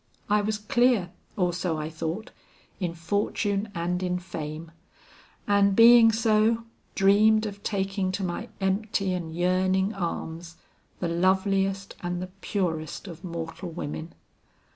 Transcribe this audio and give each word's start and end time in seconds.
I 0.31 0.41
was 0.41 0.57
clear, 0.57 1.11
or 1.37 1.53
so 1.53 1.77
I 1.77 1.91
thought, 1.91 2.31
in 2.79 2.95
fortune 2.95 3.69
and 3.75 4.01
in 4.01 4.17
fame; 4.17 4.71
and 5.47 5.75
being 5.75 6.11
so, 6.11 6.63
dreamed 6.95 7.45
of 7.45 7.61
taking 7.61 8.11
to 8.13 8.23
my 8.23 8.49
empty 8.59 9.13
and 9.13 9.31
yearning 9.31 9.93
arms, 9.93 10.57
the 11.01 11.07
loveliest 11.07 11.95
and 12.01 12.19
the 12.19 12.31
purest 12.41 13.07
of 13.07 13.23
mortal 13.23 13.69
women. 13.69 14.15